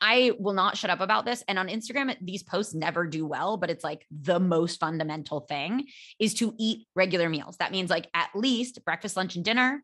[0.00, 1.42] I will not shut up about this.
[1.48, 5.86] And on Instagram, these posts never do well, but it's like the most fundamental thing
[6.18, 7.56] is to eat regular meals.
[7.56, 9.82] That means like at least breakfast, lunch, and dinner,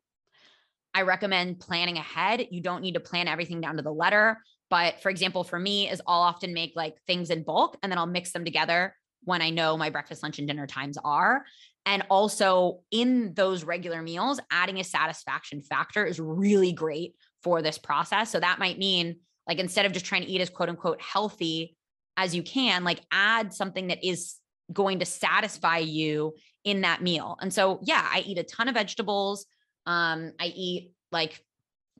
[0.94, 2.46] I recommend planning ahead.
[2.50, 4.38] You don't need to plan everything down to the letter.
[4.70, 7.98] But for example, for me, is I'll often make like things in bulk and then
[7.98, 11.44] I'll mix them together when I know my breakfast, lunch, and dinner times are.
[11.86, 17.76] And also in those regular meals, adding a satisfaction factor is really great for this
[17.76, 18.30] process.
[18.30, 19.16] So that might mean
[19.46, 21.76] like instead of just trying to eat as quote unquote healthy
[22.16, 24.36] as you can, like add something that is
[24.72, 26.34] going to satisfy you
[26.64, 27.36] in that meal.
[27.40, 29.46] And so, yeah, I eat a ton of vegetables.
[29.86, 31.42] Um, I eat like,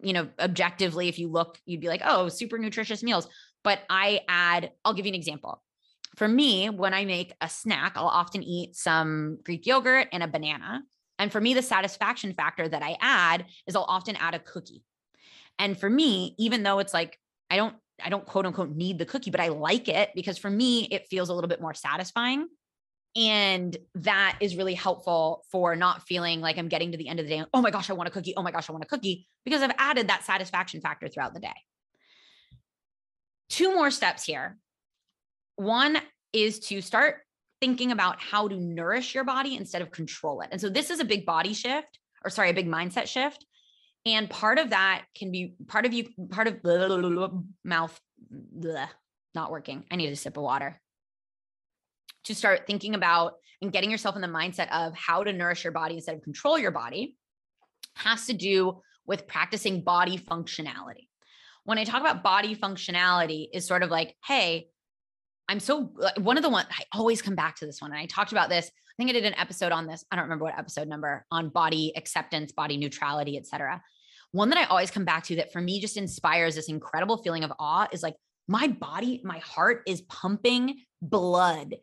[0.03, 3.28] you know, objectively, if you look, you'd be like, oh, super nutritious meals.
[3.62, 5.62] But I add, I'll give you an example.
[6.16, 10.28] For me, when I make a snack, I'll often eat some Greek yogurt and a
[10.28, 10.82] banana.
[11.18, 14.82] And for me, the satisfaction factor that I add is I'll often add a cookie.
[15.59, 17.18] And for me, even though it's like,
[17.51, 20.51] I don't, I don't quote unquote need the cookie, but I like it because for
[20.51, 22.49] me, it feels a little bit more satisfying.
[23.17, 27.27] And that is really helpful for not feeling like I'm getting to the end of
[27.27, 27.45] the day.
[27.55, 28.35] Oh my gosh, I want a cookie.
[28.37, 31.41] Oh my gosh, I want a cookie because I've added that satisfaction factor throughout the
[31.41, 31.55] day.
[33.49, 34.59] Two more steps here.
[35.57, 35.99] One
[36.33, 37.19] is to start
[37.61, 40.49] thinking about how to nourish your body instead of control it.
[40.51, 43.47] And so this is a big body shift, or sorry, a big mindset shift.
[44.05, 47.31] And part of that can be part of you, part of blah, blah, blah,
[47.62, 48.01] mouth
[49.35, 49.85] not working.
[49.91, 50.81] I need a sip of water
[52.25, 55.72] to start thinking about and getting yourself in the mindset of how to nourish your
[55.72, 57.16] body instead of control your body
[57.97, 61.09] has to do with practicing body functionality.
[61.64, 64.68] When I talk about body functionality is sort of like, hey,
[65.49, 67.93] I'm so one of the one I always come back to this one.
[67.93, 68.66] And I talked about this.
[68.66, 70.05] I think I did an episode on this.
[70.11, 73.83] I don't remember what episode number on body acceptance, body neutrality, etc.
[74.33, 77.45] One that I always come back to that for me just inspires this incredible feeling
[77.45, 78.14] of awe is like
[78.49, 81.75] my body, my heart is pumping blood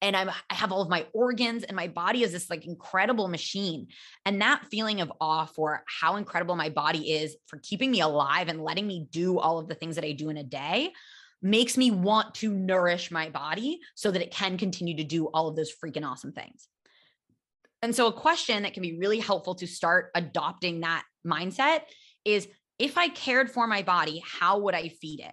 [0.00, 3.28] and I'm, I have all of my organs and my body is this like incredible
[3.28, 3.88] machine.
[4.24, 8.48] And that feeling of awe for how incredible my body is for keeping me alive
[8.48, 10.92] and letting me do all of the things that I do in a day
[11.42, 15.48] makes me want to nourish my body so that it can continue to do all
[15.48, 16.68] of those freaking awesome things.
[17.80, 21.82] And so, a question that can be really helpful to start adopting that mindset
[22.24, 25.32] is if I cared for my body, how would I feed it?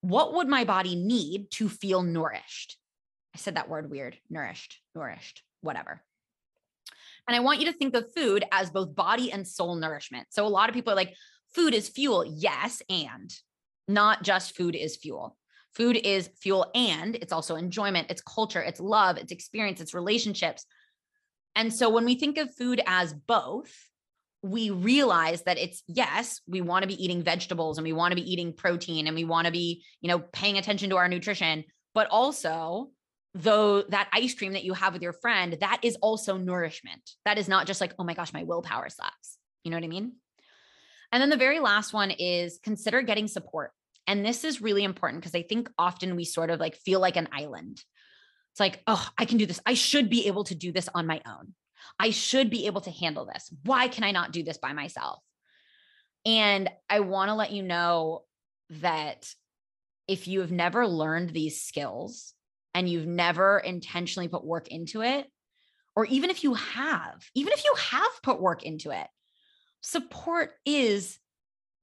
[0.00, 2.78] What would my body need to feel nourished?
[3.36, 6.00] I said that word weird nourished, nourished, whatever.
[7.28, 10.28] And I want you to think of food as both body and soul nourishment.
[10.30, 11.12] So a lot of people are like,
[11.54, 12.24] food is fuel.
[12.24, 13.30] Yes, and
[13.86, 15.36] not just food is fuel.
[15.74, 20.64] Food is fuel and it's also enjoyment, it's culture, it's love, it's experience, it's relationships.
[21.54, 23.70] And so when we think of food as both,
[24.40, 28.16] we realize that it's yes, we want to be eating vegetables and we want to
[28.16, 31.64] be eating protein and we want to be, you know, paying attention to our nutrition,
[31.92, 32.88] but also
[33.36, 37.10] though that ice cream that you have with your friend, that is also nourishment.
[37.24, 39.38] That is not just like, oh my gosh, my willpower sucks.
[39.62, 40.12] You know what I mean?
[41.12, 43.72] And then the very last one is consider getting support.
[44.06, 47.16] And this is really important because I think often we sort of like feel like
[47.16, 47.82] an island.
[48.52, 49.60] It's like, oh, I can do this.
[49.66, 51.54] I should be able to do this on my own.
[51.98, 53.52] I should be able to handle this.
[53.64, 55.20] Why can I not do this by myself?
[56.24, 58.22] And I want to let you know
[58.70, 59.28] that
[60.08, 62.32] if you have never learned these skills,
[62.76, 65.26] and you've never intentionally put work into it,
[65.96, 69.06] or even if you have, even if you have put work into it,
[69.80, 71.18] support is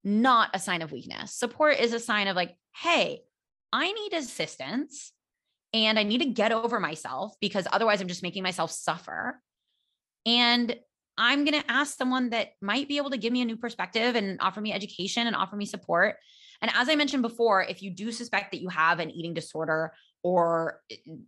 [0.03, 1.33] not a sign of weakness.
[1.33, 3.21] Support is a sign of like, hey,
[3.71, 5.13] I need assistance
[5.73, 9.41] and I need to get over myself because otherwise I'm just making myself suffer.
[10.27, 10.75] And
[11.17, 14.15] I'm going to ask someone that might be able to give me a new perspective
[14.15, 16.17] and offer me education and offer me support.
[16.61, 19.93] And as I mentioned before, if you do suspect that you have an eating disorder
[20.23, 20.81] or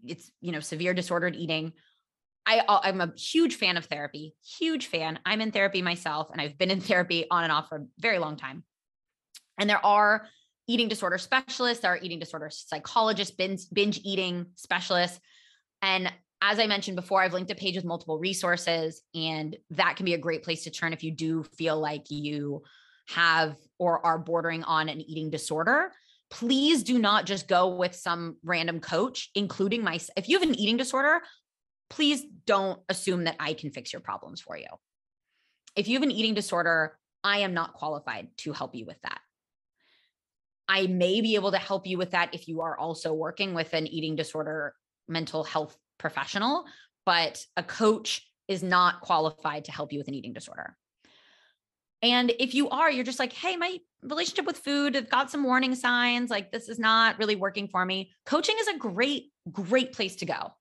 [0.04, 1.74] it's you know severe disordered eating
[2.46, 5.20] I, I'm a huge fan of therapy, huge fan.
[5.26, 8.20] I'm in therapy myself, and I've been in therapy on and off for a very
[8.20, 8.64] long time.
[9.58, 10.28] And there are
[10.68, 15.20] eating disorder specialists, there are eating disorder psychologists, binge, binge eating specialists.
[15.82, 20.06] And as I mentioned before, I've linked a page with multiple resources, and that can
[20.06, 22.64] be a great place to turn if you do feel like you
[23.10, 25.92] have or are bordering on an eating disorder
[26.36, 30.54] please do not just go with some random coach, including my, if you have an
[30.54, 31.22] eating disorder,
[31.90, 34.68] please don't assume that I can fix your problems for you.
[35.78, 39.22] If you have an eating disorder, I am not qualified to help you with that.
[40.68, 43.74] I may be able to help you with that if you are also working with
[43.74, 44.74] an eating disorder
[45.08, 46.66] mental health professional,
[47.06, 50.76] but a coach is not qualified to help you with an eating disorder.
[52.02, 55.44] And if you are, you're just like, hey, my relationship with food I've got some
[55.44, 56.30] warning signs.
[56.30, 58.12] Like, this is not really working for me.
[58.26, 60.54] Coaching is a great, great place to go.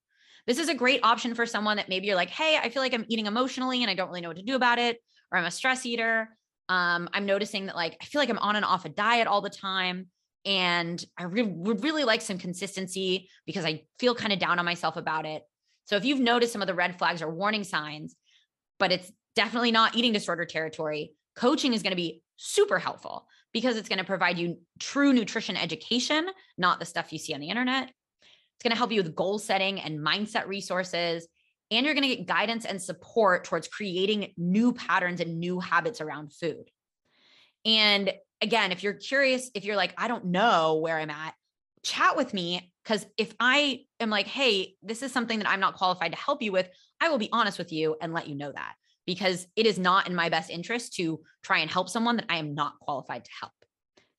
[0.46, 2.92] This is a great option for someone that maybe you're like, hey, I feel like
[2.92, 4.98] I'm eating emotionally and I don't really know what to do about it,
[5.30, 6.28] or I'm a stress eater.
[6.68, 9.40] Um, I'm noticing that like I feel like I'm on and off a diet all
[9.40, 10.08] the time.
[10.46, 14.64] And I re- would really like some consistency because I feel kind of down on
[14.66, 15.42] myself about it.
[15.86, 18.14] So if you've noticed some of the red flags or warning signs,
[18.78, 23.76] but it's definitely not eating disorder territory, coaching is going to be super helpful because
[23.76, 26.28] it's going to provide you true nutrition education,
[26.58, 27.84] not the stuff you see on the internet.
[27.84, 31.26] It's going to help you with goal setting and mindset resources.
[31.70, 36.00] And you're going to get guidance and support towards creating new patterns and new habits
[36.00, 36.70] around food.
[37.64, 41.34] And again, if you're curious, if you're like, I don't know where I'm at,
[41.82, 45.76] chat with me because if I am like, hey, this is something that I'm not
[45.76, 46.68] qualified to help you with,
[47.00, 48.74] I will be honest with you and let you know that
[49.06, 52.36] because it is not in my best interest to try and help someone that I
[52.36, 53.52] am not qualified to help.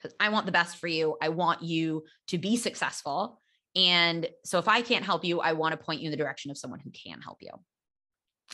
[0.02, 1.18] Because I want the best for you.
[1.22, 3.42] I want you to be successful.
[3.76, 6.52] And so if I can't help you, I want to point you in the direction
[6.52, 7.52] of someone who can help you.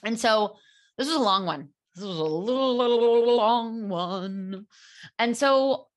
[0.04, 0.56] And so
[0.98, 1.70] this was a long one.
[1.96, 4.66] This was a little, little long one.
[5.20, 5.88] And so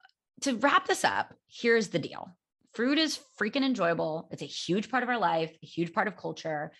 [0.43, 2.37] to wrap this up, here's the deal.
[2.75, 4.29] Fruit is freaking enjoyable.
[4.33, 6.73] It's a huge part of our life, a huge part of culture.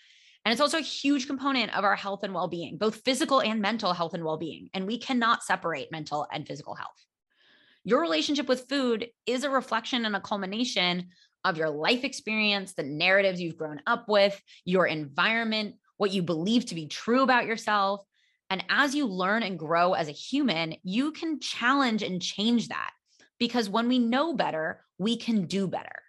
[0.45, 3.59] And it's also a huge component of our health and well being, both physical and
[3.59, 4.69] mental health and well being.
[4.75, 7.03] And we cannot separate mental and physical health.
[7.83, 11.09] Your relationship with food is a reflection and a culmination
[11.43, 16.65] of your life experience, the narratives you've grown up with, your environment, what you believe
[16.67, 18.01] to be true about yourself.
[18.49, 22.91] And as you learn and grow as a human, you can challenge and change that
[23.39, 26.03] because when we know better, we can do better.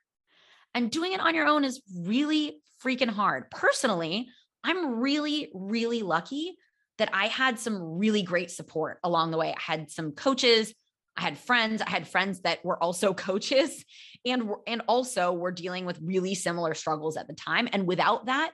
[0.74, 3.51] And doing it on your own is really freaking hard.
[3.51, 4.29] Personally,
[4.64, 6.57] I'm really, really lucky
[6.99, 9.55] that I had some really great support along the way.
[9.57, 10.74] I had some coaches,
[11.16, 13.85] I had friends, I had friends that were also coaches
[14.24, 18.53] and and also were dealing with really similar struggles at the time and without that,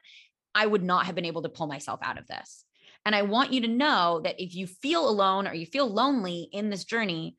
[0.54, 2.64] I would not have been able to pull myself out of this.
[3.04, 6.48] And I want you to know that if you feel alone or you feel lonely
[6.52, 7.36] in this journey,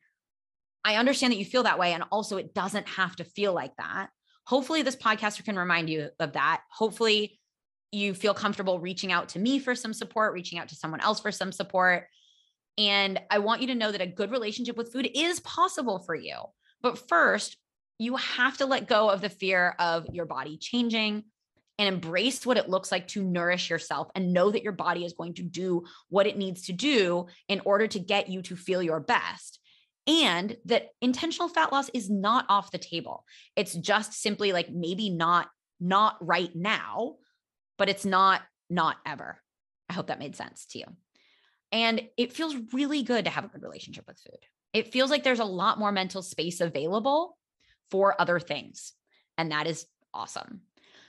[0.84, 3.74] I understand that you feel that way and also it doesn't have to feel like
[3.78, 4.10] that
[4.44, 6.62] hopefully this podcaster can remind you of that.
[6.70, 7.38] Hopefully
[7.92, 11.20] you feel comfortable reaching out to me for some support, reaching out to someone else
[11.20, 12.06] for some support.
[12.76, 16.14] And I want you to know that a good relationship with food is possible for
[16.14, 16.36] you.
[16.82, 17.56] But first,
[17.98, 21.24] you have to let go of the fear of your body changing
[21.78, 25.12] and embrace what it looks like to nourish yourself and know that your body is
[25.12, 28.82] going to do what it needs to do in order to get you to feel
[28.82, 29.60] your best
[30.06, 33.24] and that intentional fat loss is not off the table
[33.56, 35.48] it's just simply like maybe not
[35.80, 37.14] not right now
[37.78, 39.38] but it's not not ever
[39.88, 40.84] i hope that made sense to you
[41.72, 44.40] and it feels really good to have a good relationship with food
[44.72, 47.36] it feels like there's a lot more mental space available
[47.90, 48.92] for other things
[49.38, 50.60] and that is awesome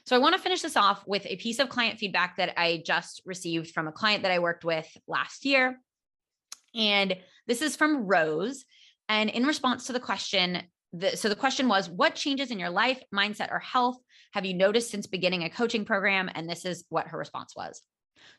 [0.05, 2.83] so I want to finish this off with a piece of client feedback that I
[2.85, 5.79] just received from a client that I worked with last year.
[6.75, 7.17] And
[7.47, 8.65] this is from Rose.
[9.09, 12.69] And in response to the question, the, so the question was, what changes in your
[12.69, 13.97] life, mindset, or health
[14.33, 16.29] have you noticed since beginning a coaching program?
[16.33, 17.81] And this is what her response was.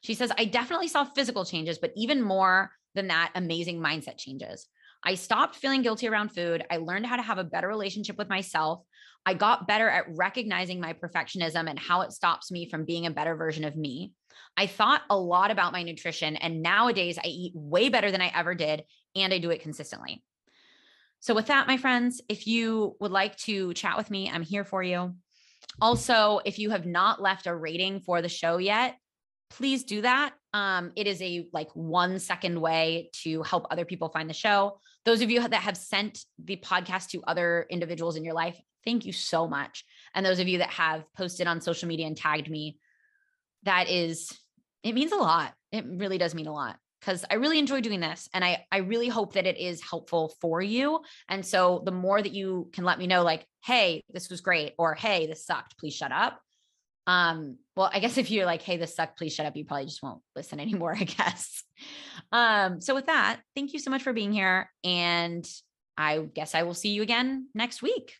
[0.00, 4.66] She says, I definitely saw physical changes, but even more than that, amazing mindset changes.
[5.04, 6.64] I stopped feeling guilty around food.
[6.70, 8.82] I learned how to have a better relationship with myself.
[9.24, 13.10] I got better at recognizing my perfectionism and how it stops me from being a
[13.10, 14.12] better version of me.
[14.56, 18.32] I thought a lot about my nutrition, and nowadays I eat way better than I
[18.34, 20.22] ever did, and I do it consistently.
[21.20, 24.64] So, with that, my friends, if you would like to chat with me, I'm here
[24.64, 25.14] for you.
[25.80, 28.96] Also, if you have not left a rating for the show yet,
[29.50, 30.34] please do that.
[30.54, 34.80] Um, it is a like one second way to help other people find the show.
[35.04, 39.04] Those of you that have sent the podcast to other individuals in your life, thank
[39.04, 39.84] you so much.
[40.14, 42.78] And those of you that have posted on social media and tagged me,
[43.64, 44.32] that is,
[44.82, 45.52] it means a lot.
[45.72, 46.76] It really does mean a lot
[47.06, 50.34] because I really enjoy doing this and I I really hope that it is helpful
[50.40, 51.00] for you.
[51.28, 54.74] And so the more that you can let me know like, "Hey, this was great,"
[54.76, 56.40] or "Hey, this sucked, please shut up."
[57.06, 59.86] Um, well, I guess if you're like, "Hey, this sucked, please shut up," you probably
[59.86, 61.62] just won't listen anymore, I guess.
[62.32, 65.46] Um, so with that, thank you so much for being here and
[65.98, 68.14] I guess I will see you again next week.